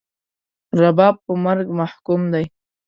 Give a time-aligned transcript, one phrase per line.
[0.79, 2.45] رباب په مرګ محکوم دی